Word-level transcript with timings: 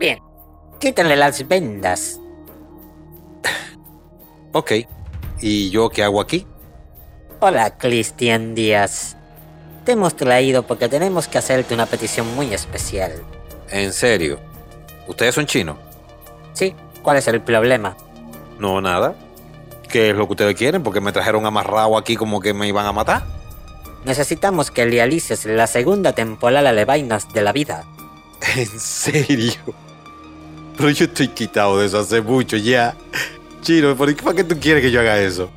Bien, 0.00 0.18
quítenle 0.80 1.14
las 1.14 1.46
vendas. 1.46 2.18
Ok. 4.52 4.72
¿Y 5.40 5.70
yo 5.70 5.90
qué 5.90 6.02
hago 6.02 6.20
aquí? 6.20 6.44
Hola, 7.38 7.78
Cristian 7.78 8.56
Díaz. 8.56 9.16
Te 9.84 9.92
hemos 9.92 10.16
traído 10.16 10.66
porque 10.66 10.88
tenemos 10.88 11.28
que 11.28 11.38
hacerte 11.38 11.72
una 11.72 11.86
petición 11.86 12.34
muy 12.34 12.52
especial. 12.52 13.12
En 13.70 13.92
serio. 13.92 14.40
¿Ustedes 15.06 15.36
son 15.36 15.46
chinos? 15.46 15.76
¿Sí? 16.52 16.74
¿Cuál 17.02 17.18
es 17.18 17.28
el 17.28 17.40
problema? 17.42 17.96
No, 18.58 18.80
nada. 18.80 19.14
¿Qué 19.88 20.10
es 20.10 20.16
lo 20.16 20.26
que 20.26 20.32
ustedes 20.32 20.56
quieren? 20.56 20.82
Porque 20.82 21.00
me 21.00 21.12
trajeron 21.12 21.46
amarrado 21.46 21.96
aquí 21.96 22.16
como 22.16 22.40
que 22.40 22.52
me 22.52 22.66
iban 22.66 22.86
a 22.86 22.92
matar. 22.92 23.22
Necesitamos 24.04 24.70
que 24.70 24.84
realices 24.84 25.44
la 25.44 25.66
segunda 25.66 26.12
temporada 26.12 26.72
de 26.72 26.84
Vainas 26.84 27.32
de 27.32 27.42
la 27.42 27.52
Vida. 27.52 27.84
¿En 28.56 28.80
serio? 28.80 29.52
Pero 30.80 30.92
yo 30.92 31.04
estoy 31.04 31.28
quitado 31.28 31.78
de 31.78 31.86
eso 31.86 31.98
hace 31.98 32.22
mucho 32.22 32.56
ya. 32.56 32.94
Chino, 33.60 33.94
¿por 33.94 34.14
qué, 34.14 34.22
¿para 34.22 34.36
qué 34.36 34.44
tú 34.44 34.58
quieres 34.58 34.82
que 34.82 34.90
yo 34.90 35.00
haga 35.00 35.18
eso? 35.18 35.50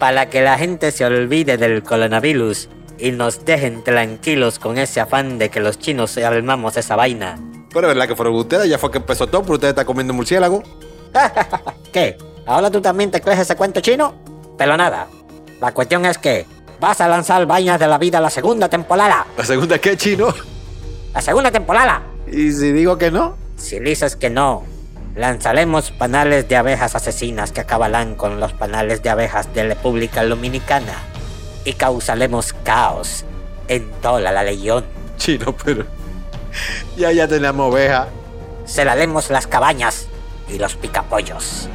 Para 0.00 0.28
que 0.28 0.40
la 0.40 0.58
gente 0.58 0.90
se 0.90 1.04
olvide 1.04 1.56
del 1.56 1.84
coronavirus 1.84 2.68
y 2.98 3.12
nos 3.12 3.44
dejen 3.44 3.84
tranquilos 3.84 4.58
con 4.58 4.76
ese 4.76 4.98
afán 4.98 5.38
de 5.38 5.50
que 5.50 5.60
los 5.60 5.78
chinos 5.78 6.18
armamos 6.18 6.76
esa 6.76 6.96
vaina. 6.96 7.38
Pero 7.72 7.86
es 7.86 7.94
verdad 7.94 8.08
que 8.08 8.16
fueron 8.16 8.34
ustedes, 8.34 8.68
ya 8.68 8.76
fue 8.76 8.90
que 8.90 8.98
empezó 8.98 9.28
todo, 9.28 9.42
pero 9.42 9.54
ustedes 9.54 9.70
están 9.70 9.86
comiendo 9.86 10.12
murciélago. 10.12 10.64
¿Qué? 11.92 12.18
¿Ahora 12.44 12.68
tú 12.68 12.80
también 12.80 13.12
te 13.12 13.20
crees 13.20 13.38
ese 13.38 13.54
cuento 13.54 13.80
chino? 13.80 14.16
Pero 14.58 14.76
nada. 14.76 15.06
La 15.60 15.72
cuestión 15.72 16.04
es 16.06 16.18
que 16.18 16.44
vas 16.80 17.00
a 17.00 17.06
lanzar 17.06 17.46
Vainas 17.46 17.78
de 17.78 17.86
la 17.86 17.98
Vida 17.98 18.20
la 18.20 18.30
segunda 18.30 18.68
temporada. 18.68 19.28
¿La 19.38 19.44
segunda 19.44 19.78
qué, 19.78 19.96
chino? 19.96 20.34
La 21.14 21.20
segunda 21.20 21.52
temporada. 21.52 22.02
¿Y 22.26 22.50
si 22.50 22.72
digo 22.72 22.98
que 22.98 23.12
no? 23.12 23.45
Si 23.56 23.78
dices 23.80 24.16
que 24.16 24.30
no, 24.30 24.64
lanzaremos 25.14 25.90
panales 25.90 26.46
de 26.48 26.56
abejas 26.56 26.94
asesinas 26.94 27.52
que 27.52 27.62
acabarán 27.62 28.14
con 28.14 28.38
los 28.38 28.52
panales 28.52 29.02
de 29.02 29.10
abejas 29.10 29.52
de 29.54 29.64
República 29.64 30.24
Dominicana 30.24 30.94
y 31.64 31.72
causaremos 31.72 32.52
caos 32.52 33.24
en 33.68 33.90
toda 34.02 34.30
la 34.32 34.44
legión. 34.44 34.84
Chino, 35.16 35.56
pero 35.64 35.84
ya 36.96 37.12
ya 37.12 37.26
tenemos 37.26 37.72
oveja. 37.72 38.08
Celaremos 38.66 39.30
las 39.30 39.46
cabañas 39.46 40.06
y 40.48 40.58
los 40.58 40.76
picapollos. 40.76 41.68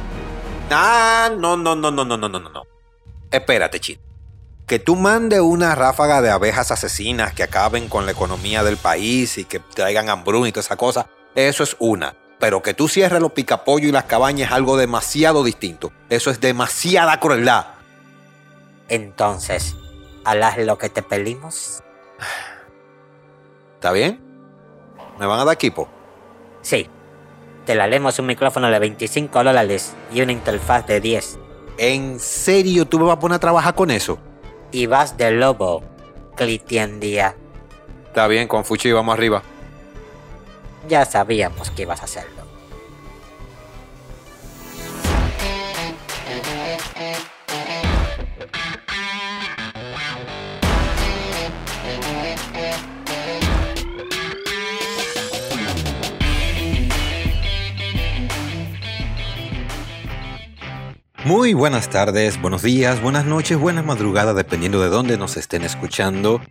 Ah, 0.70 1.30
no, 1.36 1.56
no, 1.56 1.74
no, 1.74 1.90
no, 1.90 2.04
no, 2.04 2.16
no, 2.16 2.28
no, 2.28 2.38
no. 2.38 2.62
Espérate, 3.30 3.80
Chino. 3.80 4.00
Que 4.66 4.78
tú 4.78 4.94
mandes 4.96 5.40
una 5.40 5.74
ráfaga 5.74 6.22
de 6.22 6.30
abejas 6.30 6.70
asesinas 6.70 7.34
que 7.34 7.42
acaben 7.42 7.88
con 7.88 8.06
la 8.06 8.12
economía 8.12 8.62
del 8.62 8.76
país 8.76 9.36
y 9.36 9.44
que 9.44 9.58
traigan 9.58 10.08
hambruna 10.08 10.48
y 10.48 10.52
toda 10.52 10.62
esa 10.62 10.76
cosa, 10.76 11.08
eso 11.34 11.62
es 11.62 11.76
una. 11.78 12.14
Pero 12.38 12.60
que 12.60 12.74
tú 12.74 12.88
cierres 12.88 13.20
los 13.20 13.32
picapollos 13.32 13.88
y 13.88 13.92
las 13.92 14.04
cabañas 14.04 14.48
es 14.48 14.54
algo 14.54 14.76
demasiado 14.76 15.44
distinto. 15.44 15.92
Eso 16.08 16.30
es 16.30 16.40
demasiada 16.40 17.20
crueldad. 17.20 17.66
Entonces, 18.88 19.76
¿harás 20.24 20.58
lo 20.58 20.76
que 20.76 20.88
te 20.88 21.02
pedimos? 21.02 21.82
¿Está 23.74 23.92
bien? 23.92 24.20
¿Me 25.18 25.26
van 25.26 25.40
a 25.40 25.44
dar 25.44 25.54
equipo? 25.54 25.88
Sí. 26.62 26.88
Te 27.64 27.76
daremos 27.76 28.18
un 28.18 28.26
micrófono 28.26 28.68
de 28.70 28.78
25 28.80 29.44
dólares 29.44 29.94
y 30.12 30.20
una 30.20 30.32
interfaz 30.32 30.84
de 30.86 31.00
10. 31.00 31.38
¿En 31.78 32.18
serio 32.18 32.86
tú 32.86 32.98
me 32.98 33.04
vas 33.04 33.16
a 33.16 33.20
poner 33.20 33.36
a 33.36 33.38
trabajar 33.38 33.74
con 33.74 33.90
eso? 33.90 34.18
Y 34.72 34.86
vas 34.86 35.16
de 35.16 35.30
lobo, 35.30 35.84
Clitian 36.34 36.98
Día. 36.98 37.36
Está 38.06 38.26
bien, 38.26 38.48
con 38.48 38.64
Fuchi 38.64 38.90
vamos 38.90 39.14
arriba. 39.14 39.42
Ya 40.88 41.04
sabíamos 41.04 41.70
que 41.70 41.82
ibas 41.82 42.00
a 42.00 42.04
hacerlo. 42.04 42.42
Muy 61.24 61.54
buenas 61.54 61.88
tardes, 61.88 62.40
buenos 62.40 62.62
días, 62.62 63.00
buenas 63.00 63.24
noches, 63.24 63.56
buenas 63.56 63.84
madrugadas, 63.84 64.34
dependiendo 64.34 64.82
de 64.82 64.88
dónde 64.88 65.16
nos 65.16 65.36
estén 65.36 65.62
escuchando. 65.62 66.42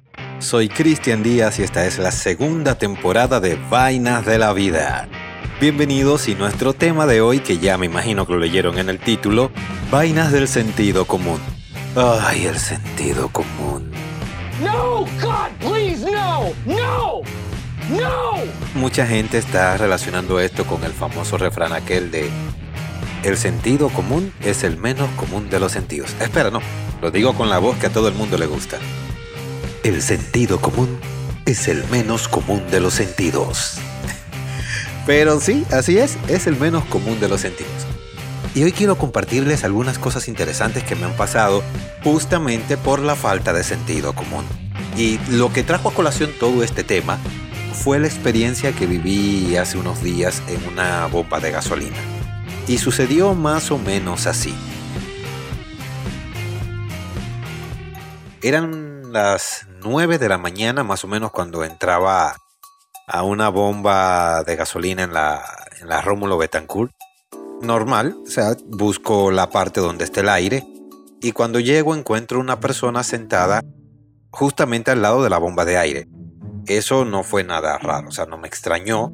Soy 0.42 0.70
Cristian 0.70 1.22
Díaz 1.22 1.60
y 1.60 1.64
esta 1.64 1.86
es 1.86 2.00
la 2.00 2.12
segunda 2.12 2.76
temporada 2.76 3.40
de 3.40 3.56
Vainas 3.70 4.26
de 4.26 4.40
la 4.40 4.54
Vida. 4.54 5.08
Bienvenidos 5.62 6.28
y 6.28 6.34
nuestro 6.34 6.74
tema 6.74 7.06
de 7.06 7.22
hoy, 7.22 7.42
que 7.42 7.60
ya 7.60 7.78
me 7.78 7.86
imagino 7.86 8.26
que 8.26 8.34
lo 8.34 8.40
leyeron 8.40 8.80
en 8.80 8.90
el 8.90 8.98
título, 8.98 9.52
Vainas 9.92 10.32
del 10.32 10.48
sentido 10.48 11.06
común. 11.06 11.40
Ay, 11.96 12.48
el 12.48 12.58
sentido 12.58 13.30
común. 13.30 13.92
No, 14.64 15.06
God, 15.22 15.52
please, 15.60 16.10
no, 16.10 16.50
no, 16.66 17.22
no. 17.92 18.34
Mucha 18.74 19.06
gente 19.06 19.38
está 19.38 19.78
relacionando 19.78 20.40
esto 20.40 20.66
con 20.66 20.84
el 20.84 20.92
famoso 20.92 21.38
refrán 21.38 21.72
aquel 21.72 22.10
de 22.10 22.32
el 23.24 23.38
sentido 23.38 23.90
común 23.90 24.34
es 24.42 24.64
el 24.64 24.78
menos 24.78 25.08
común 25.12 25.52
de 25.52 25.60
los 25.60 25.72
sentidos. 25.72 26.16
Espera, 26.20 26.50
no, 26.50 26.62
lo 27.00 27.12
digo 27.12 27.36
con 27.36 27.52
la 27.52 27.60
voz 27.60 27.78
que 27.78 27.86
a 27.86 27.92
todo 27.92 28.08
el 28.08 28.16
mundo 28.16 28.40
le 28.40 28.48
gusta. 28.48 28.80
El 29.84 30.04
sentido 30.04 30.62
común 30.62 31.00
es 31.48 31.68
el 31.68 31.84
menos 31.90 32.28
común 32.28 32.62
de 32.70 32.80
los 32.80 32.94
sentidos. 32.94 33.80
Pero 35.08 35.40
sí, 35.40 35.66
así 35.72 35.98
es, 35.98 36.20
es 36.28 36.46
el 36.46 36.56
menos 36.56 36.86
común 36.86 37.20
de 37.20 37.28
los 37.28 37.42
sentidos. 37.42 37.88
Y 38.54 38.62
hoy 38.62 38.74
quiero 38.74 38.96
compartirles 39.00 39.64
algunas 39.64 39.98
cosas 39.98 40.28
interesantes 40.28 40.84
que 40.84 40.96
me 40.96 41.06
han 41.06 41.18
pasado 41.18 41.64
justamente 42.04 42.78
por 42.78 43.00
la 43.00 43.16
falta 43.16 43.54
de 43.54 43.64
sentido 43.64 44.14
común. 44.14 44.46
Y 44.96 45.18
lo 45.32 45.52
que 45.52 45.64
trajo 45.64 45.90
a 45.90 45.94
colación 45.96 46.30
todo 46.40 46.64
este 46.64 46.84
tema 46.84 47.18
fue 47.74 47.98
la 47.98 48.06
experiencia 48.06 48.74
que 48.74 48.86
viví 48.86 49.56
hace 49.56 49.80
unos 49.80 50.04
días 50.04 50.44
en 50.48 50.64
una 50.68 51.08
bomba 51.08 51.40
de 51.40 51.50
gasolina. 51.50 51.98
Y 52.68 52.78
sucedió 52.78 53.34
más 53.34 53.72
o 53.72 53.80
menos 53.80 54.28
así. 54.28 54.54
Eran 58.44 59.12
las 59.12 59.66
9 59.84 60.18
de 60.18 60.30
la 60.30 60.38
mañana 60.38 60.84
más 60.84 61.04
o 61.04 61.08
menos 61.08 61.32
cuando 61.32 61.64
entraba 61.64 62.36
a 63.08 63.24
una 63.24 63.50
bomba 63.50 64.44
de 64.44 64.56
gasolina 64.56 65.04
en 65.04 65.14
la, 65.14 65.44
en 65.80 65.90
la 65.90 66.02
Rómulo 66.02 66.38
Betancourt. 66.38 66.92
Normal, 67.62 68.18
o 68.26 68.30
sea, 68.30 68.56
busco 68.66 69.32
la 69.32 69.50
parte 69.50 69.82
donde 69.82 70.06
está 70.06 70.22
el 70.22 70.30
aire 70.30 70.66
y 71.22 71.32
cuando 71.32 71.60
llego 71.60 71.96
encuentro 71.96 72.40
una 72.40 72.60
persona 72.60 73.04
sentada 73.04 73.64
justamente 74.32 74.92
al 74.92 75.02
lado 75.02 75.24
de 75.24 75.30
la 75.30 75.38
bomba 75.38 75.66
de 75.66 75.78
aire. 75.78 76.08
Eso 76.68 77.06
no 77.06 77.24
fue 77.24 77.44
nada 77.44 77.78
raro, 77.78 78.10
o 78.10 78.12
sea, 78.12 78.26
no 78.26 78.38
me 78.38 78.48
extrañó, 78.48 79.14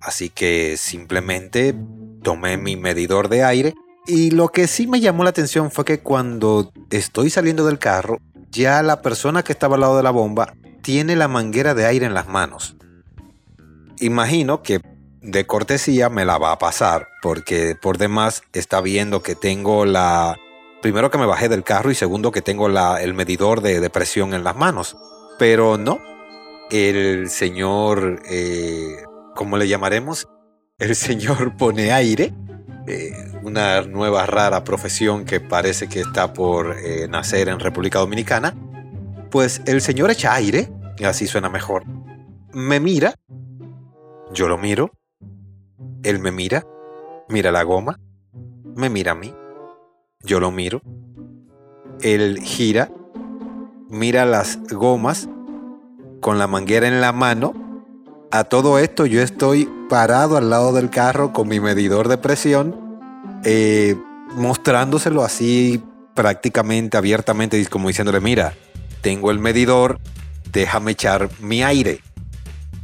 así 0.00 0.30
que 0.30 0.76
simplemente 0.76 1.74
tomé 2.22 2.56
mi 2.56 2.76
medidor 2.76 3.28
de 3.28 3.44
aire 3.44 3.74
y 4.06 4.30
lo 4.30 4.48
que 4.48 4.66
sí 4.66 4.86
me 4.86 5.00
llamó 5.00 5.22
la 5.22 5.30
atención 5.30 5.70
fue 5.70 5.84
que 5.84 6.00
cuando 6.00 6.72
estoy 6.90 7.28
saliendo 7.28 7.66
del 7.66 7.78
carro, 7.78 8.18
ya 8.50 8.82
la 8.82 9.02
persona 9.02 9.42
que 9.42 9.52
estaba 9.52 9.74
al 9.74 9.82
lado 9.82 9.96
de 9.96 10.02
la 10.02 10.10
bomba 10.10 10.54
tiene 10.82 11.16
la 11.16 11.28
manguera 11.28 11.74
de 11.74 11.86
aire 11.86 12.06
en 12.06 12.14
las 12.14 12.28
manos. 12.28 12.76
Imagino 14.00 14.62
que 14.62 14.80
de 15.20 15.46
cortesía 15.46 16.08
me 16.08 16.24
la 16.24 16.38
va 16.38 16.52
a 16.52 16.58
pasar, 16.58 17.08
porque 17.22 17.76
por 17.80 17.98
demás 17.98 18.42
está 18.52 18.80
viendo 18.80 19.22
que 19.22 19.34
tengo 19.34 19.84
la... 19.84 20.36
Primero 20.80 21.10
que 21.10 21.18
me 21.18 21.26
bajé 21.26 21.48
del 21.48 21.64
carro 21.64 21.90
y 21.90 21.94
segundo 21.96 22.30
que 22.30 22.40
tengo 22.40 22.68
la, 22.68 23.02
el 23.02 23.12
medidor 23.12 23.60
de, 23.60 23.90
presión 23.90 24.32
en 24.32 24.44
las 24.44 24.56
manos. 24.56 24.96
Pero 25.38 25.76
no, 25.76 25.98
el 26.70 27.28
señor, 27.30 28.22
eh, 28.30 29.02
¿cómo 29.34 29.56
le 29.56 29.66
llamaremos? 29.66 30.28
El 30.78 30.94
señor 30.94 31.56
pone 31.56 31.90
aire, 31.90 32.32
eh, 32.88 33.12
una 33.42 33.82
nueva 33.82 34.26
rara 34.26 34.64
profesión 34.64 35.24
que 35.24 35.40
parece 35.40 35.88
que 35.88 36.00
está 36.00 36.32
por 36.32 36.76
eh, 36.78 37.06
nacer 37.08 37.48
en 37.48 37.60
República 37.60 37.98
Dominicana. 37.98 38.54
Pues 39.30 39.60
el 39.66 39.80
señor 39.80 40.10
echa 40.10 40.34
aire, 40.34 40.70
así 41.04 41.26
suena 41.26 41.48
mejor. 41.48 41.84
Me 42.52 42.80
mira, 42.80 43.14
yo 44.32 44.48
lo 44.48 44.58
miro, 44.58 44.90
él 46.02 46.18
me 46.18 46.32
mira, 46.32 46.64
mira 47.28 47.52
la 47.52 47.62
goma, 47.62 48.00
me 48.74 48.88
mira 48.88 49.12
a 49.12 49.14
mí, 49.14 49.34
yo 50.22 50.40
lo 50.40 50.50
miro, 50.50 50.80
él 52.00 52.40
gira, 52.40 52.90
mira 53.88 54.24
las 54.24 54.58
gomas 54.68 55.28
con 56.20 56.38
la 56.38 56.46
manguera 56.46 56.88
en 56.88 57.00
la 57.00 57.12
mano. 57.12 57.67
A 58.30 58.44
todo 58.44 58.78
esto 58.78 59.06
yo 59.06 59.22
estoy 59.22 59.66
parado 59.88 60.36
al 60.36 60.50
lado 60.50 60.74
del 60.74 60.90
carro 60.90 61.32
con 61.32 61.48
mi 61.48 61.60
medidor 61.60 62.08
de 62.08 62.18
presión, 62.18 63.00
eh, 63.42 63.96
mostrándoselo 64.34 65.24
así 65.24 65.82
prácticamente 66.14 66.98
abiertamente, 66.98 67.64
como 67.68 67.88
diciéndole, 67.88 68.20
mira, 68.20 68.52
tengo 69.00 69.30
el 69.30 69.38
medidor, 69.38 69.98
déjame 70.52 70.90
echar 70.90 71.30
mi 71.40 71.62
aire. 71.62 72.00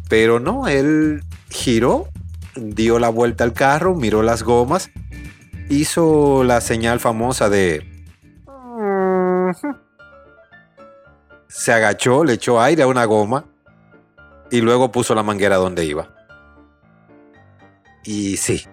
Pero 0.08 0.40
no, 0.40 0.66
él 0.66 1.22
giró, 1.50 2.08
dio 2.56 2.98
la 2.98 3.10
vuelta 3.10 3.44
al 3.44 3.52
carro, 3.52 3.94
miró 3.94 4.22
las 4.22 4.44
gomas, 4.44 4.90
hizo 5.68 6.42
la 6.42 6.62
señal 6.62 7.00
famosa 7.00 7.50
de... 7.50 7.86
Se 11.48 11.70
agachó, 11.70 12.24
le 12.24 12.32
echó 12.32 12.62
aire 12.62 12.84
a 12.84 12.86
una 12.86 13.04
goma 13.04 13.44
y 14.54 14.60
luego 14.60 14.92
puso 14.92 15.16
la 15.16 15.24
manguera 15.24 15.56
donde 15.56 15.84
iba. 15.84 16.14
Y 18.04 18.36
sí, 18.36 18.64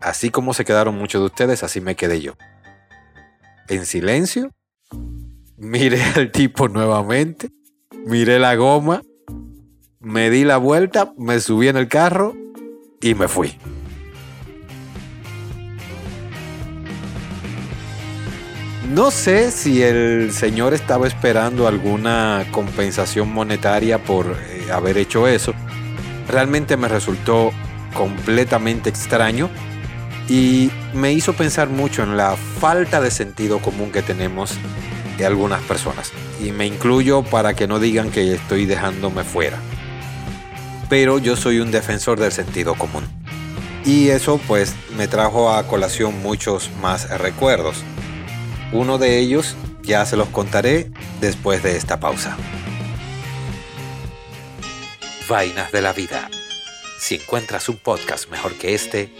así 0.00 0.30
como 0.30 0.52
se 0.52 0.64
quedaron 0.64 0.98
muchos 0.98 1.20
de 1.22 1.26
ustedes, 1.26 1.62
así 1.62 1.80
me 1.80 1.94
quedé 1.94 2.20
yo. 2.20 2.32
En 3.68 3.86
silencio, 3.86 4.50
miré 5.56 6.02
al 6.16 6.32
tipo 6.32 6.66
nuevamente, 6.66 7.50
miré 8.04 8.40
la 8.40 8.56
goma, 8.56 9.02
me 10.00 10.28
di 10.28 10.42
la 10.42 10.56
vuelta, 10.56 11.14
me 11.16 11.38
subí 11.38 11.68
en 11.68 11.76
el 11.76 11.86
carro 11.86 12.34
y 13.00 13.14
me 13.14 13.28
fui. 13.28 13.56
No 18.92 19.12
sé 19.12 19.52
si 19.52 19.82
el 19.84 20.32
señor 20.32 20.74
estaba 20.74 21.06
esperando 21.06 21.68
alguna 21.68 22.44
compensación 22.50 23.32
monetaria 23.32 24.02
por 24.02 24.34
haber 24.70 24.98
hecho 24.98 25.26
eso. 25.26 25.54
Realmente 26.28 26.76
me 26.76 26.88
resultó 26.88 27.52
completamente 27.94 28.90
extraño 28.90 29.48
y 30.28 30.70
me 30.92 31.12
hizo 31.12 31.32
pensar 31.32 31.68
mucho 31.68 32.02
en 32.02 32.16
la 32.16 32.36
falta 32.36 33.00
de 33.00 33.10
sentido 33.10 33.60
común 33.60 33.90
que 33.90 34.02
tenemos 34.02 34.54
de 35.16 35.26
algunas 35.26 35.62
personas. 35.62 36.12
Y 36.40 36.52
me 36.52 36.66
incluyo 36.66 37.22
para 37.22 37.54
que 37.54 37.66
no 37.66 37.78
digan 37.78 38.10
que 38.10 38.34
estoy 38.34 38.66
dejándome 38.66 39.24
fuera. 39.24 39.58
Pero 40.88 41.18
yo 41.18 41.36
soy 41.36 41.60
un 41.60 41.70
defensor 41.70 42.18
del 42.20 42.32
sentido 42.32 42.74
común. 42.74 43.04
Y 43.84 44.08
eso 44.08 44.38
pues 44.46 44.74
me 44.96 45.08
trajo 45.08 45.52
a 45.52 45.66
colación 45.66 46.22
muchos 46.22 46.70
más 46.82 47.08
recuerdos. 47.18 47.82
Uno 48.72 48.98
de 48.98 49.18
ellos 49.18 49.56
ya 49.82 50.04
se 50.04 50.16
los 50.16 50.28
contaré 50.28 50.90
después 51.20 51.62
de 51.62 51.76
esta 51.76 51.98
pausa. 51.98 52.36
Vainas 55.28 55.70
de 55.72 55.82
la 55.82 55.92
vida. 55.92 56.30
Si 56.98 57.16
encuentras 57.16 57.68
un 57.68 57.76
podcast 57.76 58.30
mejor 58.30 58.54
que 58.54 58.74
este, 58.74 59.12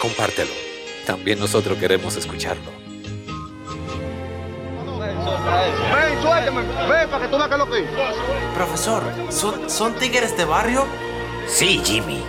compártelo. 0.00 0.50
También 1.06 1.38
nosotros 1.38 1.76
queremos 1.76 2.16
escucharlo. 2.16 2.70
Ven, 4.98 6.22
suéltame. 6.22 6.62
Ven, 6.62 7.10
para 7.10 7.26
que 7.26 7.28
tú 7.30 7.36
veas 7.36 7.58
lo 7.58 7.70
que 7.70 7.86
Profesor, 8.54 9.02
¿son, 9.28 9.68
¿son 9.68 9.94
tigres 9.96 10.34
de 10.38 10.46
barrio? 10.46 10.86
Sí, 11.46 11.82
Jimmy. 11.84 12.24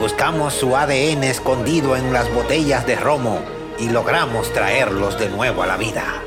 Buscamos 0.00 0.52
su 0.52 0.76
ADN 0.76 1.22
escondido 1.22 1.96
en 1.96 2.12
las 2.12 2.32
botellas 2.34 2.84
de 2.84 2.96
romo 2.96 3.40
y 3.78 3.90
logramos 3.90 4.52
traerlos 4.52 5.16
de 5.20 5.28
nuevo 5.28 5.62
a 5.62 5.66
la 5.68 5.76
vida. 5.76 6.20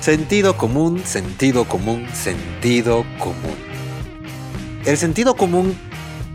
Sentido 0.00 0.56
común, 0.56 1.02
sentido 1.04 1.64
común, 1.64 2.06
sentido 2.14 3.04
común. 3.18 3.56
El 4.86 4.96
sentido 4.96 5.34
común 5.34 5.76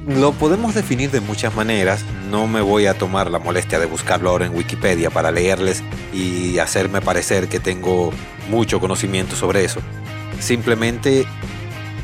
lo 0.06 0.34
podemos 0.34 0.76
definir 0.76 1.10
de 1.10 1.22
muchas 1.22 1.56
maneras. 1.56 2.04
No 2.30 2.46
me 2.46 2.62
voy 2.62 2.86
a 2.86 2.98
tomar 2.98 3.32
la 3.32 3.40
molestia 3.40 3.80
de 3.80 3.86
buscarlo 3.86 4.30
ahora 4.30 4.46
en 4.46 4.56
Wikipedia 4.56 5.10
para 5.10 5.32
leerles 5.32 5.82
y 6.14 6.60
hacerme 6.60 7.02
parecer 7.02 7.48
que 7.48 7.60
tengo 7.60 8.12
mucho 8.50 8.80
conocimiento 8.80 9.36
sobre 9.36 9.64
eso. 9.64 9.80
Simplemente 10.40 11.26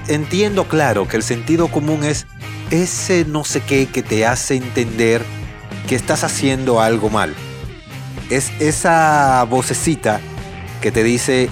entiendo 0.08 0.68
claro 0.68 1.08
que 1.08 1.18
el 1.18 1.24
sentido 1.24 1.68
común 1.68 2.04
es 2.04 2.28
ese 2.72 3.26
no 3.26 3.44
sé 3.44 3.62
qué 3.62 3.88
que 3.88 4.04
te 4.04 4.26
hace 4.26 4.56
entender 4.56 5.24
que 5.88 5.96
estás 5.96 6.24
haciendo 6.24 6.82
algo 6.82 7.10
mal. 7.10 7.34
Es 8.30 8.52
esa 8.60 9.44
vocecita 9.50 10.22
que 10.82 10.92
te 10.92 11.04
dice, 11.04 11.50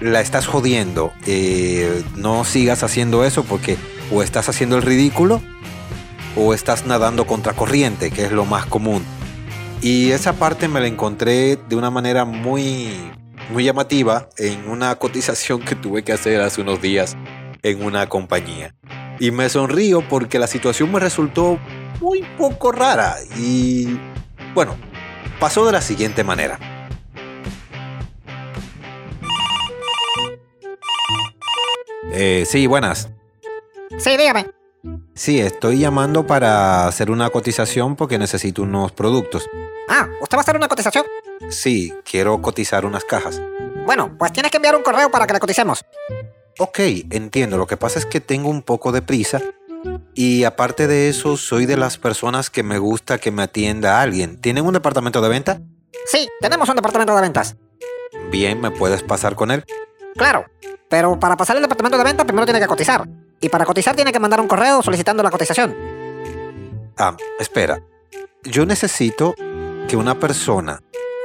la 0.00 0.20
estás 0.20 0.46
jodiendo, 0.46 1.12
eh, 1.26 2.02
no 2.16 2.44
sigas 2.44 2.82
haciendo 2.82 3.24
eso 3.24 3.44
porque 3.44 3.78
o 4.10 4.22
estás 4.22 4.48
haciendo 4.48 4.76
el 4.76 4.82
ridículo 4.82 5.40
o 6.36 6.54
estás 6.54 6.86
nadando 6.86 7.26
contra 7.26 7.54
corriente, 7.54 8.10
que 8.10 8.24
es 8.24 8.32
lo 8.32 8.44
más 8.44 8.66
común. 8.66 9.02
Y 9.80 10.10
esa 10.10 10.34
parte 10.34 10.68
me 10.68 10.80
la 10.80 10.86
encontré 10.86 11.56
de 11.56 11.76
una 11.76 11.90
manera 11.90 12.24
muy, 12.24 12.90
muy 13.50 13.64
llamativa 13.64 14.28
en 14.36 14.68
una 14.68 14.94
cotización 14.96 15.60
que 15.60 15.74
tuve 15.74 16.04
que 16.04 16.12
hacer 16.12 16.40
hace 16.40 16.60
unos 16.60 16.80
días 16.80 17.16
en 17.62 17.84
una 17.84 18.08
compañía. 18.08 18.74
Y 19.18 19.30
me 19.30 19.48
sonrío 19.48 20.06
porque 20.08 20.38
la 20.38 20.46
situación 20.46 20.90
me 20.90 21.00
resultó 21.00 21.58
muy 22.00 22.22
poco 22.36 22.72
rara 22.72 23.16
y 23.36 23.98
bueno, 24.54 24.76
pasó 25.38 25.64
de 25.66 25.72
la 25.72 25.80
siguiente 25.80 26.24
manera. 26.24 26.58
Eh, 32.12 32.44
sí, 32.46 32.66
buenas. 32.66 33.08
Sí, 33.98 34.16
dígame. 34.16 34.46
Sí, 35.14 35.40
estoy 35.40 35.78
llamando 35.78 36.26
para 36.26 36.86
hacer 36.86 37.10
una 37.10 37.30
cotización 37.30 37.96
porque 37.96 38.18
necesito 38.18 38.62
unos 38.62 38.92
productos. 38.92 39.48
Ah, 39.88 40.08
¿usted 40.20 40.36
va 40.36 40.40
a 40.40 40.42
hacer 40.42 40.56
una 40.56 40.68
cotización? 40.68 41.04
Sí, 41.48 41.94
quiero 42.04 42.40
cotizar 42.42 42.84
unas 42.84 43.04
cajas. 43.04 43.40
Bueno, 43.86 44.16
pues 44.18 44.32
tienes 44.32 44.50
que 44.50 44.56
enviar 44.56 44.76
un 44.76 44.82
correo 44.82 45.10
para 45.10 45.26
que 45.26 45.34
le 45.34 45.40
coticemos. 45.40 45.84
Ok, 46.58 46.78
entiendo. 47.10 47.56
Lo 47.58 47.66
que 47.66 47.76
pasa 47.76 47.98
es 47.98 48.06
que 48.06 48.20
tengo 48.20 48.48
un 48.48 48.62
poco 48.62 48.92
de 48.92 49.02
prisa. 49.02 49.40
Y 50.14 50.44
aparte 50.44 50.86
de 50.86 51.08
eso, 51.08 51.36
soy 51.36 51.66
de 51.66 51.76
las 51.76 51.98
personas 51.98 52.50
que 52.50 52.62
me 52.62 52.78
gusta 52.78 53.18
que 53.18 53.30
me 53.30 53.42
atienda 53.42 54.00
alguien. 54.00 54.40
¿Tienen 54.40 54.64
un 54.64 54.74
departamento 54.74 55.20
de 55.20 55.28
venta? 55.28 55.60
Sí, 56.06 56.28
tenemos 56.40 56.68
un 56.68 56.76
departamento 56.76 57.14
de 57.14 57.22
ventas. 57.22 57.56
Bien, 58.30 58.60
¿me 58.60 58.70
puedes 58.70 59.02
pasar 59.02 59.34
con 59.34 59.50
él? 59.50 59.64
Claro, 60.14 60.46
pero 60.88 61.18
para 61.18 61.36
pasar 61.36 61.56
el 61.56 61.62
departamento 61.62 61.98
de 61.98 62.04
ventas 62.04 62.26
primero 62.26 62.44
tiene 62.44 62.60
que 62.60 62.66
cotizar. 62.66 63.08
Y 63.40 63.48
para 63.48 63.64
cotizar 63.64 63.96
tiene 63.96 64.12
que 64.12 64.20
mandar 64.20 64.40
un 64.40 64.46
correo 64.46 64.82
solicitando 64.82 65.22
la 65.22 65.30
cotización. 65.30 65.74
Ah, 66.96 67.16
espera. 67.40 67.82
Yo 68.44 68.66
necesito 68.66 69.34
que 69.88 69.96
una 69.96 70.18
persona 70.18 70.80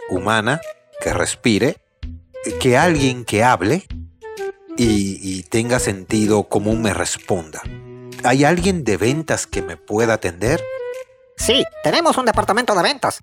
humana 0.10 0.62
que 1.01 1.13
respire, 1.13 1.78
que 2.60 2.78
alguien 2.78 3.25
que 3.25 3.44
hable 3.44 3.86
y, 4.77 5.19
y 5.22 5.43
tenga 5.43 5.79
sentido 5.79 6.43
común 6.43 6.81
me 6.81 6.93
responda. 6.93 7.62
¿Hay 8.24 8.43
alguien 8.43 8.84
de 8.84 8.98
ventas 8.98 9.48
que 9.48 9.62
me 9.62 9.77
pueda 9.77 10.13
atender? 10.13 10.63
Sí, 11.38 11.63
tenemos 11.84 12.17
un 12.17 12.25
departamento 12.25 12.75
de 12.75 12.84
ventas. 12.84 13.22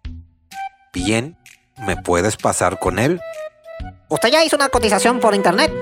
Bien, 0.93 1.37
¿me 1.79 1.97
puedes 1.97 2.37
pasar 2.37 2.79
con 2.79 2.99
él? 2.99 3.21
¿Usted 4.09 4.31
ya 4.31 4.45
hizo 4.45 4.57
una 4.57 4.69
cotización 4.69 5.19
por 5.19 5.35
internet? 5.35 5.73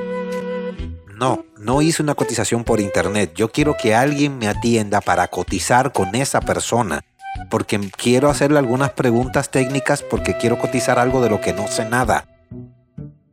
No, 1.15 1.45
no 1.59 1.83
hice 1.83 2.03
una 2.03 2.15
cotización 2.15 2.65
por 2.65 2.81
internet. 2.81 3.33
Yo 3.35 3.53
quiero 3.53 3.77
que 3.77 3.95
alguien 3.95 4.39
me 4.39 4.49
atienda 4.49 5.01
para 5.01 5.29
cotizar 5.29 5.93
con 5.93 6.15
esa 6.15 6.41
persona. 6.41 7.03
Porque 7.51 7.79
quiero 7.97 8.31
hacerle 8.31 8.59
algunas 8.59 8.91
preguntas 8.91 9.51
técnicas 9.51 10.03
porque 10.03 10.37
quiero 10.37 10.59
cotizar 10.59 10.99
algo 10.99 11.23
de 11.23 11.31
lo 11.31 11.41
que 11.41 11.53
no 11.53 11.69
sé 11.69 11.85
nada. 11.85 12.27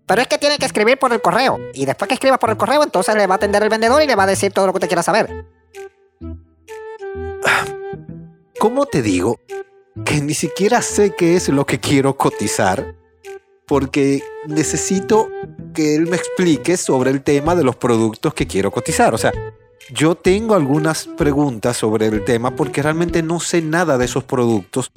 Pero 0.10 0.24
es 0.24 0.28
que 0.28 0.40
tiene 0.40 0.58
que 0.58 0.66
escribir 0.66 0.98
por 0.98 1.14
el 1.14 1.22
correo. 1.22 1.60
Y 1.72 1.86
después 1.86 2.08
que 2.08 2.16
escriba 2.16 2.40
por 2.40 2.50
el 2.50 2.58
correo, 2.58 2.82
entonces 2.82 3.16
le 3.16 3.28
va 3.28 3.36
a 3.36 3.38
atender 3.38 3.62
el 3.62 3.70
vendedor 3.70 4.02
y 4.02 4.08
le 4.08 4.16
va 4.16 4.24
a 4.24 4.26
decir 4.26 4.52
todo 4.52 4.66
lo 4.66 4.74
que 4.74 4.78
usted 4.78 4.88
quiera 4.88 5.04
saber. 5.04 5.46
¿Cómo 8.58 8.88
te 8.88 9.04
digo? 9.04 9.40
Que 10.04 10.20
ni 10.20 10.34
siquiera 10.34 10.82
sé 10.82 11.14
qué 11.16 11.36
es 11.36 11.50
lo 11.50 11.68
que 11.68 11.80
quiero 11.80 12.18
cotizar. 12.18 12.96
Porque 13.68 14.24
necesito 14.48 15.30
que 15.76 15.94
él 15.94 16.08
me 16.08 16.16
explique 16.16 16.76
sobre 16.76 17.12
el 17.12 17.22
tema 17.22 17.54
de 17.54 17.64
los 17.64 17.76
productos 17.76 18.34
que 18.34 18.48
quiero 18.48 18.72
cotizar. 18.72 19.14
O 19.14 19.18
sea, 19.20 19.32
yo 19.92 20.16
tengo 20.16 20.56
algunas 20.56 21.06
preguntas 21.06 21.78
sobre 21.78 22.08
el 22.08 22.26
tema 22.26 22.56
porque 22.56 22.82
realmente 22.82 23.22
no 23.22 23.40
sé 23.40 23.62
nada 23.62 24.00
de 24.00 24.06
esos 24.06 24.24
productos. 24.24 24.92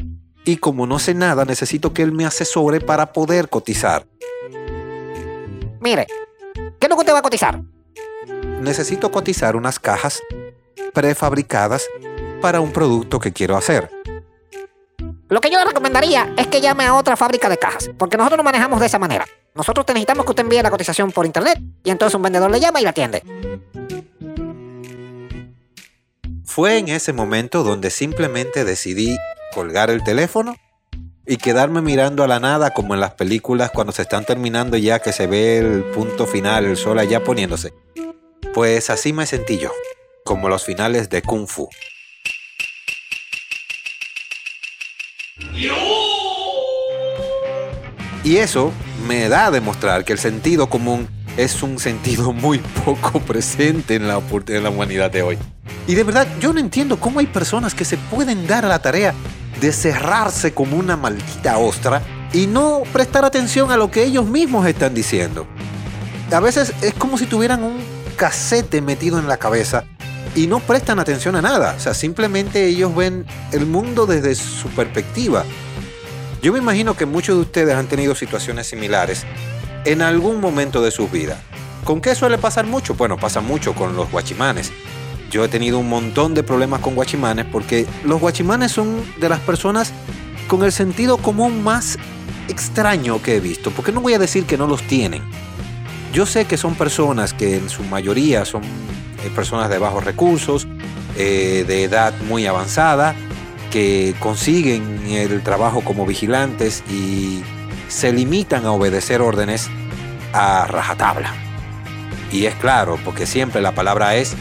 Y 0.47 0.57
como 0.57 0.87
no 0.87 0.99
sé 0.99 1.12
nada, 1.12 1.45
necesito 1.45 1.92
que 1.92 2.00
él 2.00 2.12
me 2.12 2.25
asesore 2.25 2.81
para 2.81 3.12
poder 3.12 3.50
cotizar. 3.50 4.07
Mire, 5.83 6.07
¿qué 6.55 6.87
es 6.87 6.89
lo 6.89 6.95
que 6.95 7.01
usted 7.01 7.12
va 7.12 7.19
a 7.19 7.23
cotizar? 7.23 7.61
Necesito 8.61 9.11
cotizar 9.11 9.57
unas 9.57 9.81
cajas 9.81 10.23
prefabricadas 10.95 11.89
para 12.41 12.61
un 12.61 12.73
producto 12.73 13.19
que 13.19 13.33
quiero 13.33 13.57
hacer. 13.57 13.91
Lo 15.29 15.41
que 15.41 15.51
yo 15.51 15.59
le 15.59 15.65
recomendaría 15.65 16.33
es 16.37 16.47
que 16.47 16.61
llame 16.61 16.85
a 16.85 16.95
otra 16.95 17.17
fábrica 17.17 17.49
de 17.49 17.59
cajas, 17.59 17.91
porque 17.99 18.17
nosotros 18.17 18.37
no 18.37 18.45
manejamos 18.45 18.79
de 18.79 18.87
esa 18.87 19.01
manera. 19.01 19.27
Nosotros 19.57 19.85
te 19.85 19.93
necesitamos 19.93 20.25
que 20.25 20.31
usted 20.31 20.45
envíe 20.45 20.62
la 20.62 20.71
cotización 20.71 21.11
por 21.11 21.27
internet 21.27 21.59
y 21.83 21.91
entonces 21.91 22.15
un 22.15 22.23
vendedor 22.23 22.53
le 22.53 22.61
llama 22.61 22.81
y 22.81 22.85
la 22.85 22.91
atiende. 22.91 23.25
Fue 26.45 26.79
en 26.79 26.91
ese 26.91 27.12
momento 27.12 27.65
donde 27.65 27.91
simplemente 27.91 28.65
decidí 28.65 29.19
colgar 29.53 29.91
el 29.91 30.05
teléfono 30.05 30.55
y 31.26 31.37
quedarme 31.37 31.83
mirando 31.83 32.25
a 32.25 32.29
la 32.29 32.41
nada 32.41 32.73
como 32.73 32.95
en 32.95 33.00
las 33.00 33.14
películas 33.14 33.71
cuando 33.71 33.93
se 33.93 34.02
están 34.02 34.25
terminando 34.25 34.76
ya 34.76 34.99
que 34.99 35.12
se 35.12 35.26
ve 35.26 35.59
el 35.59 35.85
punto 35.85 36.26
final, 36.26 36.64
el 36.64 36.76
sol 36.76 36.99
allá 36.99 37.23
poniéndose. 37.23 37.73
Pues 38.55 38.91
así 38.91 39.12
me 39.12 39.26
sentí 39.26 39.59
yo, 39.59 39.71
como 40.25 40.49
los 40.49 40.64
finales 40.64 41.09
de 41.11 41.23
Kung 41.23 41.47
Fu. 41.47 41.69
Y 48.25 48.37
eso 48.37 48.73
me 49.07 49.29
da 49.29 49.47
a 49.47 49.50
demostrar 49.50 50.05
que 50.05 50.12
el 50.12 50.19
sentido 50.19 50.69
común 50.69 51.09
es 51.37 51.62
un 51.62 51.79
sentido 51.79 52.33
muy 52.33 52.59
poco 52.85 53.21
presente 53.21 53.95
en 53.95 54.07
la, 54.07 54.21
en 54.49 54.62
la 54.62 54.71
humanidad 54.71 55.11
de 55.11 55.23
hoy. 55.23 55.38
Y 55.87 55.95
de 55.95 56.05
verdad, 56.05 56.29
yo 56.41 56.52
no 56.52 56.61
entiendo 56.61 57.00
cómo 57.00 57.21
hay 57.21 57.26
personas 57.26 57.75
que 57.75 57.85
se 57.85 57.97
pueden 57.97 58.47
dar 58.47 58.64
a 58.64 58.69
la 58.69 58.81
tarea 58.81 59.14
de 59.62 59.73
cerrarse 59.73 60.52
como 60.52 60.76
una 60.76 60.97
maldita 60.97 61.57
ostra 61.57 62.02
y 62.33 62.49
no 62.49 62.83
prestar 62.92 63.25
atención 63.25 63.71
a 63.71 63.76
lo 63.76 63.92
que 63.92 64.02
ellos 64.02 64.26
mismos 64.26 64.66
están 64.66 64.92
diciendo. 64.92 65.47
A 66.33 66.40
veces 66.40 66.75
es 66.83 66.95
como 66.95 67.16
si 67.16 67.26
tuvieran 67.26 67.62
un 67.62 67.78
casete 68.16 68.81
metido 68.81 69.21
en 69.21 69.28
la 69.28 69.37
cabeza 69.37 69.85
y 70.35 70.49
no 70.49 70.59
prestan 70.59 70.99
atención 70.99 71.37
a 71.37 71.42
nada. 71.42 71.75
O 71.76 71.81
sea, 71.81 71.95
simplemente 71.95 72.66
ellos 72.66 72.92
ven 72.97 73.25
el 73.52 73.64
mundo 73.66 74.04
desde 74.07 74.35
su 74.35 74.69
perspectiva. 74.71 75.45
Yo 76.42 76.52
me 76.52 76.59
imagino 76.59 76.97
que 76.97 77.07
muchos 77.07 77.37
de 77.37 77.42
ustedes 77.42 77.76
han 77.76 77.87
tenido 77.87 78.16
situaciones 78.16 78.66
similares 78.66 79.25
en 79.85 80.02
algún 80.02 80.40
momento 80.40 80.83
de 80.83 80.90
sus 80.90 81.09
vidas. 81.09 81.38
¿Con 81.85 82.00
qué 82.00 82.16
suele 82.16 82.37
pasar 82.37 82.66
mucho? 82.66 82.95
Bueno, 82.95 83.16
pasa 83.16 83.40
mucho 83.40 83.76
con 83.76 83.95
los 83.95 84.11
guachimanes. 84.11 84.73
Yo 85.33 85.43
he 85.43 85.49
tenido 85.49 85.79
un 85.79 85.89
montón 85.89 86.35
de 86.35 86.43
problemas 86.43 86.81
con 86.81 86.95
guachimanes 86.95 87.47
porque 87.47 87.87
los 88.05 88.21
guachimanes 88.21 88.71
son 88.71 89.03
de 89.19 89.31
las 89.31 89.41
personas 89.41 89.91
con 90.47 90.62
el 90.62 90.73
sentido 90.73 91.17
común 91.17 91.65
más 91.65 91.99
extraño 92.49 93.23
que 93.23 93.37
he 93.37 93.41
visto, 93.41 93.71
porque 93.71 93.93
no 93.93 94.03
voy 94.03 94.12
a 94.12 94.19
decir 94.19 94.45
que 94.45 94.59
no 94.59 94.67
los 94.67 94.83
tienen. 94.83 95.23
Yo 96.12 96.27
sé 96.27 96.45
que 96.45 96.59
son 96.59 96.75
personas 96.75 97.33
que 97.33 97.57
en 97.57 97.71
su 97.71 97.83
mayoría 97.85 98.45
son 98.45 98.62
eh, 98.62 99.31
personas 99.35 99.71
de 99.71 99.79
bajos 99.79 100.05
recursos, 100.05 100.69
eh, 101.17 101.65
de 101.67 101.85
edad 101.85 102.12
muy 102.29 102.45
avanzada, 102.45 103.15
que 103.71 104.15
consiguen 104.19 105.07
el 105.07 105.43
trabajo 105.43 105.81
como 105.81 106.05
vigilantes 106.05 106.85
y 106.91 107.43
se 107.89 108.12
limitan 108.12 108.67
a 108.67 108.73
obedecer 108.73 109.23
órdenes 109.23 109.71
a 110.35 110.67
rajatabla. 110.67 111.33
Y 112.31 112.45
es 112.45 112.55
claro, 112.57 112.99
porque 113.03 113.25
siempre 113.25 113.62
la 113.62 113.73
palabra 113.73 114.17
es 114.17 114.37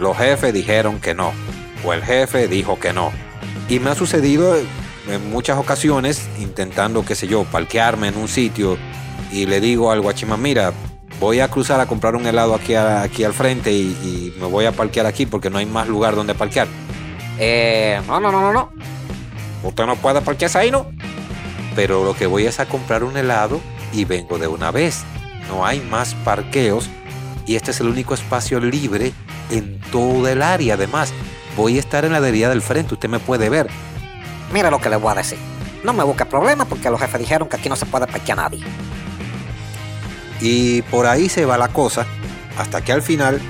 los 0.00 0.16
jefes 0.16 0.54
dijeron 0.54 0.98
que 0.98 1.14
no, 1.14 1.32
o 1.84 1.92
el 1.92 2.02
jefe 2.02 2.48
dijo 2.48 2.80
que 2.80 2.94
no. 2.94 3.12
Y 3.68 3.78
me 3.80 3.90
ha 3.90 3.94
sucedido 3.94 4.56
en 4.56 5.30
muchas 5.30 5.58
ocasiones 5.58 6.26
intentando, 6.38 7.04
qué 7.04 7.14
sé 7.14 7.28
yo, 7.28 7.44
parquearme 7.44 8.08
en 8.08 8.16
un 8.16 8.26
sitio 8.26 8.78
y 9.30 9.44
le 9.44 9.60
digo 9.60 9.92
al 9.92 10.00
guachimán, 10.00 10.40
mira, 10.40 10.72
voy 11.20 11.40
a 11.40 11.48
cruzar 11.48 11.80
a 11.80 11.86
comprar 11.86 12.16
un 12.16 12.26
helado 12.26 12.54
aquí, 12.54 12.74
aquí 12.74 13.24
al 13.24 13.34
frente 13.34 13.72
y, 13.72 14.34
me 14.40 14.46
voy 14.46 14.64
a 14.64 14.72
parquear 14.72 15.04
aquí 15.04 15.26
porque 15.26 15.50
no 15.50 15.58
hay 15.58 15.66
más 15.66 15.86
lugar 15.86 16.16
donde 16.16 16.34
parquear. 16.34 16.66
Eh, 17.38 18.00
no, 18.06 18.18
no, 18.20 18.32
no, 18.32 18.40
no, 18.40 18.52
no. 18.54 18.72
Usted 19.62 19.84
no 19.84 19.96
puede 19.96 20.22
parquearse 20.22 20.56
ahí, 20.56 20.70
¿no? 20.70 20.86
Pero 21.76 22.04
lo 22.04 22.14
que 22.14 22.26
voy 22.26 22.46
es 22.46 22.58
a 22.58 22.64
comprar 22.66 23.04
un 23.04 23.18
helado 23.18 23.60
y 23.92 24.06
vengo 24.06 24.38
de 24.38 24.46
una 24.46 24.70
vez. 24.70 25.02
No 25.46 25.66
hay 25.66 25.80
más 25.80 26.14
parqueos 26.14 26.88
y 27.44 27.56
este 27.56 27.72
es 27.72 27.80
el 27.80 27.88
único 27.88 28.14
espacio 28.14 28.60
libre 28.60 29.12
en 29.50 29.80
toda 29.92 30.32
el 30.32 30.42
área. 30.42 30.74
Además, 30.74 31.12
voy 31.56 31.76
a 31.76 31.80
estar 31.80 32.04
en 32.04 32.12
la 32.12 32.20
deriva 32.20 32.48
del 32.48 32.62
frente, 32.62 32.94
usted 32.94 33.08
me 33.08 33.18
puede 33.18 33.48
ver. 33.48 33.68
Mira 34.52 34.70
lo 34.70 34.80
que 34.80 34.90
le 34.90 34.96
voy 34.96 35.12
a 35.12 35.16
decir. 35.16 35.38
No 35.84 35.92
me 35.92 36.04
busque 36.04 36.26
problemas 36.26 36.66
porque 36.66 36.90
los 36.90 37.00
jefes 37.00 37.20
dijeron 37.20 37.48
que 37.48 37.56
aquí 37.56 37.68
no 37.68 37.76
se 37.76 37.86
puede 37.86 38.06
parquear 38.06 38.38
nadie. 38.38 38.64
Y 40.40 40.82
por 40.82 41.06
ahí 41.06 41.28
se 41.28 41.44
va 41.44 41.58
la 41.58 41.68
cosa, 41.68 42.06
hasta 42.58 42.82
que 42.82 42.92
al 42.92 43.02
final 43.02 43.40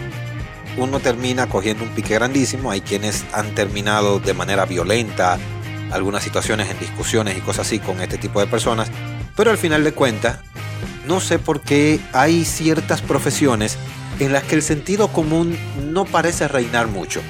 uno 0.76 1.00
termina 1.00 1.48
cogiendo 1.48 1.84
un 1.84 1.90
pique 1.90 2.14
grandísimo. 2.14 2.70
Hay 2.70 2.80
quienes 2.80 3.24
han 3.32 3.54
terminado 3.54 4.18
de 4.20 4.34
manera 4.34 4.66
violenta, 4.66 5.38
algunas 5.90 6.22
situaciones 6.22 6.70
en 6.70 6.78
discusiones 6.78 7.36
y 7.36 7.40
cosas 7.40 7.66
así 7.66 7.78
con 7.78 8.00
este 8.00 8.18
tipo 8.18 8.40
de 8.40 8.46
personas. 8.46 8.90
Pero 9.36 9.50
al 9.50 9.58
final 9.58 9.84
de 9.84 9.92
cuentas, 9.92 10.38
no 11.10 11.18
sé 11.18 11.40
por 11.40 11.60
qué 11.60 11.98
hay 12.12 12.44
ciertas 12.44 13.02
profesiones 13.02 13.76
en 14.20 14.32
las 14.32 14.44
que 14.44 14.54
el 14.54 14.62
sentido 14.62 15.08
común 15.08 15.58
no 15.88 16.04
parece 16.04 16.46
reinar 16.46 16.86
mucho. 16.86 17.20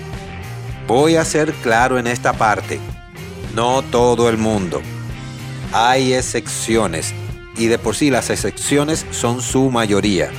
Voy 0.87 1.17
a 1.17 1.25
ser 1.25 1.55
claro 1.63 1.99
en 1.99 2.07
esta 2.07 2.35
parte. 2.35 2.79
No 3.55 3.81
todo 3.81 4.29
el 4.29 4.37
mundo. 4.37 4.83
Hay 5.73 6.13
excepciones 6.13 7.15
y 7.57 7.69
de 7.69 7.79
por 7.79 7.97
sí 7.97 8.11
las 8.11 8.29
excepciones 8.29 9.07
son 9.13 9.41
su 9.41 9.71
mayoría. 9.71 10.31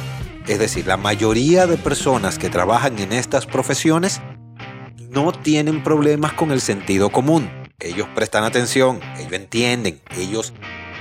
Es 0.47 0.59
decir, 0.59 0.85
la 0.85 0.97
mayoría 0.97 1.65
de 1.65 1.77
personas 1.77 2.37
que 2.37 2.49
trabajan 2.51 2.99
en 2.99 3.11
estas 3.11 3.47
profesiones 3.47 4.21
no 5.09 5.31
tienen 5.31 5.81
problemas 5.81 6.33
con 6.33 6.51
el 6.51 6.61
sentido 6.61 7.09
común. 7.09 7.49
Ellos 7.79 8.07
prestan 8.13 8.43
atención, 8.43 8.99
ellos 9.17 9.33
entienden, 9.33 9.99
ellos 10.15 10.53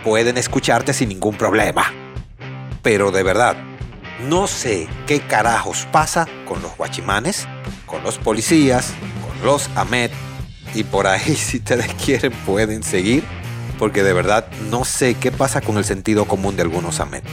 pueden 0.02 0.38
escucharte 0.38 0.94
sin 0.94 1.10
ningún 1.10 1.36
problema. 1.36 1.99
Pero 2.82 3.10
de 3.10 3.22
verdad, 3.22 3.56
no 4.28 4.46
sé 4.46 4.88
qué 5.06 5.20
carajos 5.20 5.86
pasa 5.92 6.26
con 6.46 6.62
los 6.62 6.76
guachimanes, 6.76 7.46
con 7.86 8.02
los 8.02 8.18
policías, 8.18 8.92
con 9.26 9.46
los 9.46 9.70
AMET 9.76 10.12
y 10.74 10.84
por 10.84 11.06
ahí 11.06 11.34
si 11.36 11.58
ustedes 11.58 11.92
quieren 11.94 12.32
pueden 12.46 12.82
seguir 12.82 13.24
porque 13.80 14.02
de 14.02 14.12
verdad 14.12 14.46
no 14.70 14.84
sé 14.84 15.14
qué 15.14 15.32
pasa 15.32 15.62
con 15.62 15.78
el 15.78 15.86
sentido 15.86 16.26
común 16.26 16.54
de 16.54 16.60
algunos 16.60 17.00
AMET. 17.00 17.24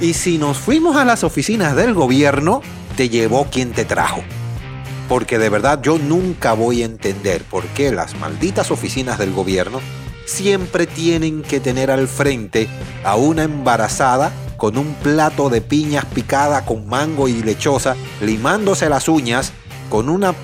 Y 0.00 0.14
si 0.14 0.36
nos 0.36 0.58
fuimos 0.58 0.96
a 0.96 1.04
las 1.04 1.22
oficinas 1.22 1.76
del 1.76 1.94
gobierno, 1.94 2.60
te 2.96 3.08
llevó 3.08 3.44
quien 3.44 3.70
te 3.70 3.84
trajo. 3.84 4.20
Porque 5.08 5.38
de 5.38 5.48
verdad 5.48 5.80
yo 5.80 5.96
nunca 5.98 6.54
voy 6.54 6.82
a 6.82 6.86
entender 6.86 7.44
por 7.44 7.64
qué 7.68 7.92
las 7.92 8.18
malditas 8.18 8.72
oficinas 8.72 9.16
del 9.16 9.32
gobierno 9.32 9.80
siempre 10.26 10.88
tienen 10.88 11.42
que 11.42 11.60
tener 11.60 11.92
al 11.92 12.08
frente 12.08 12.66
a 13.04 13.14
una 13.14 13.44
embarazada 13.44 14.32
con 14.56 14.78
un 14.78 14.94
plato 14.94 15.48
de 15.48 15.60
piñas 15.60 16.04
picada 16.06 16.64
con 16.64 16.86
mango 16.88 17.28
y 17.28 17.42
lechosa, 17.42 17.96
limándose 18.20 18.88
las 18.88 19.08
uñas, 19.08 19.52
con 19.88 20.08
una 20.08 20.34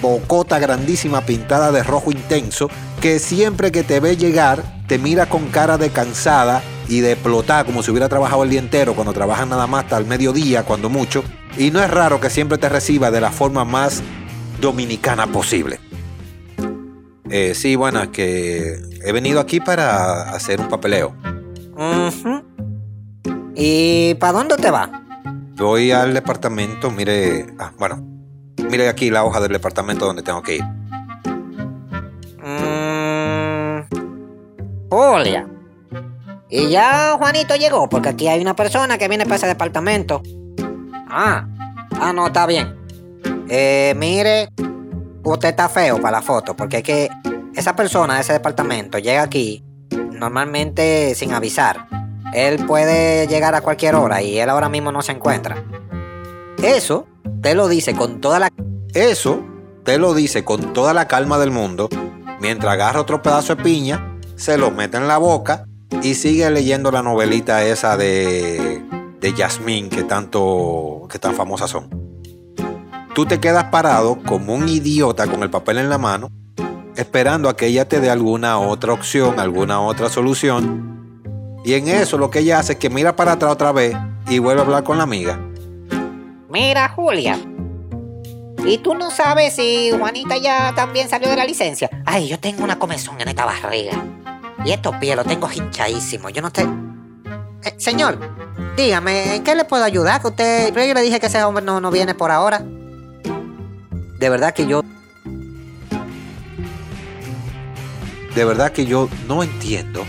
bocota 0.00 0.58
grandísima 0.58 1.22
pintada 1.22 1.72
de 1.72 1.82
rojo 1.82 2.12
intenso, 2.12 2.68
que 3.00 3.18
siempre 3.18 3.72
que 3.72 3.82
te 3.82 4.00
ve 4.00 4.16
llegar 4.16 4.62
te 4.86 4.98
mira 4.98 5.26
con 5.26 5.46
cara 5.46 5.78
de 5.78 5.90
cansada 5.90 6.62
y 6.88 7.00
de 7.00 7.16
plotar 7.16 7.64
como 7.64 7.82
si 7.82 7.90
hubiera 7.90 8.08
trabajado 8.08 8.44
el 8.44 8.50
día 8.50 8.60
entero 8.60 8.94
cuando 8.94 9.12
trabajan 9.12 9.48
nada 9.48 9.66
más 9.66 9.84
hasta 9.84 9.98
el 9.98 10.06
mediodía, 10.06 10.64
cuando 10.64 10.88
mucho. 10.88 11.24
Y 11.56 11.70
no 11.70 11.82
es 11.82 11.90
raro 11.90 12.20
que 12.20 12.30
siempre 12.30 12.58
te 12.58 12.68
reciba 12.68 13.10
de 13.10 13.20
la 13.20 13.30
forma 13.30 13.64
más 13.64 14.02
dominicana 14.60 15.26
posible. 15.26 15.80
Eh, 17.30 17.54
sí, 17.54 17.76
bueno, 17.76 18.02
es 18.02 18.08
que 18.08 18.76
he 19.04 19.12
venido 19.12 19.40
aquí 19.40 19.60
para 19.60 20.30
hacer 20.34 20.60
un 20.60 20.68
papeleo. 20.68 21.14
¿Y 23.54 24.14
para 24.14 24.32
dónde 24.32 24.56
te 24.56 24.70
va? 24.70 24.90
Voy 25.56 25.92
al 25.92 26.14
departamento, 26.14 26.90
mire. 26.90 27.46
Ah, 27.58 27.72
bueno. 27.78 28.02
Mire 28.70 28.88
aquí 28.88 29.10
la 29.10 29.24
hoja 29.24 29.40
del 29.40 29.52
departamento 29.52 30.06
donde 30.06 30.22
tengo 30.22 30.42
que 30.42 30.56
ir. 30.56 30.64
Mm, 32.42 33.86
Julia. 34.88 35.46
Y 36.48 36.68
ya 36.68 37.16
Juanito 37.18 37.56
llegó, 37.56 37.88
porque 37.88 38.10
aquí 38.10 38.28
hay 38.28 38.40
una 38.40 38.54
persona 38.54 38.98
que 38.98 39.08
viene 39.08 39.24
para 39.24 39.36
ese 39.36 39.46
departamento. 39.46 40.22
Ah, 41.08 41.46
ah, 42.00 42.12
no, 42.12 42.26
está 42.26 42.46
bien. 42.46 42.76
Eh, 43.48 43.94
mire, 43.96 44.48
usted 45.22 45.48
está 45.48 45.68
feo 45.68 46.00
para 46.00 46.18
la 46.18 46.22
foto, 46.22 46.54
porque 46.54 46.78
es 46.78 46.82
que 46.82 47.08
esa 47.54 47.76
persona 47.76 48.14
de 48.14 48.20
ese 48.20 48.32
departamento 48.32 48.98
llega 48.98 49.22
aquí 49.22 49.64
normalmente 50.12 51.14
sin 51.14 51.32
avisar. 51.32 51.86
Él 52.32 52.64
puede 52.66 53.26
llegar 53.26 53.54
a 53.54 53.60
cualquier 53.60 53.94
hora 53.94 54.22
y 54.22 54.38
él 54.38 54.48
ahora 54.48 54.68
mismo 54.68 54.90
no 54.92 55.02
se 55.02 55.12
encuentra. 55.12 55.62
Eso 56.62 57.06
te 57.42 57.54
lo 57.54 57.68
dice 57.68 57.94
con 57.94 58.20
toda 58.20 58.38
la... 58.38 58.48
Eso 58.94 59.42
te 59.84 59.98
lo 59.98 60.14
dice 60.14 60.44
con 60.44 60.72
toda 60.72 60.94
la 60.94 61.08
calma 61.08 61.38
del 61.38 61.50
mundo, 61.50 61.88
mientras 62.40 62.72
agarra 62.72 63.00
otro 63.00 63.20
pedazo 63.20 63.56
de 63.56 63.62
piña, 63.62 64.18
se 64.36 64.56
lo 64.56 64.70
mete 64.70 64.96
en 64.96 65.08
la 65.08 65.18
boca 65.18 65.66
y 66.02 66.14
sigue 66.14 66.48
leyendo 66.50 66.90
la 66.90 67.02
novelita 67.02 67.64
esa 67.64 67.96
de, 67.96 68.82
de 69.20 69.32
Yasmín 69.34 69.90
que 69.90 70.04
tanto, 70.04 71.06
que 71.10 71.18
tan 71.18 71.34
famosas 71.34 71.70
son. 71.70 71.90
Tú 73.14 73.26
te 73.26 73.40
quedas 73.40 73.64
parado 73.64 74.18
como 74.26 74.54
un 74.54 74.68
idiota 74.68 75.26
con 75.26 75.42
el 75.42 75.50
papel 75.50 75.78
en 75.78 75.90
la 75.90 75.98
mano, 75.98 76.30
esperando 76.96 77.48
a 77.48 77.56
que 77.56 77.66
ella 77.66 77.88
te 77.88 78.00
dé 78.00 78.08
alguna 78.08 78.58
otra 78.58 78.92
opción, 78.92 79.38
alguna 79.38 79.80
otra 79.80 80.08
solución, 80.08 80.91
y 81.64 81.74
en 81.74 81.88
eso 81.88 82.18
lo 82.18 82.30
que 82.30 82.40
ella 82.40 82.58
hace 82.58 82.72
es 82.72 82.78
que 82.78 82.90
mira 82.90 83.14
para 83.14 83.32
atrás 83.32 83.52
otra 83.52 83.72
vez 83.72 83.96
y 84.28 84.38
vuelve 84.38 84.62
a 84.62 84.64
hablar 84.64 84.84
con 84.84 84.96
la 84.96 85.04
amiga. 85.04 85.38
Mira, 86.48 86.88
Julia. 86.88 87.38
¿Y 88.64 88.78
tú 88.78 88.94
no 88.94 89.10
sabes 89.10 89.54
si 89.54 89.90
Juanita 89.96 90.36
ya 90.36 90.72
también 90.74 91.08
salió 91.08 91.28
de 91.28 91.36
la 91.36 91.44
licencia? 91.44 91.90
Ay, 92.04 92.28
yo 92.28 92.38
tengo 92.38 92.62
una 92.64 92.78
comezón 92.78 93.20
en 93.20 93.28
esta 93.28 93.44
barriga. 93.44 93.92
Y 94.64 94.70
estos 94.70 94.94
pies 94.96 95.16
los 95.16 95.26
tengo 95.26 95.50
hinchadísimos. 95.50 96.32
Yo 96.32 96.42
no 96.42 96.48
estoy... 96.48 96.64
Eh, 97.64 97.74
señor, 97.76 98.18
dígame, 98.76 99.36
¿en 99.36 99.44
qué 99.44 99.54
le 99.54 99.64
puedo 99.64 99.82
ayudar? 99.84 100.20
Que 100.20 100.28
usted... 100.28 100.74
Yo 100.74 100.94
le 100.94 101.02
dije 101.02 101.18
que 101.18 101.26
ese 101.26 101.42
hombre 101.42 101.64
no, 101.64 101.80
no 101.80 101.90
viene 101.90 102.14
por 102.14 102.30
ahora. 102.30 102.62
De 104.18 104.28
verdad 104.28 104.54
que 104.54 104.66
yo... 104.66 104.82
De 108.34 108.44
verdad 108.44 108.72
que 108.72 108.86
yo 108.86 109.08
no 109.26 109.42
entiendo 109.42 110.04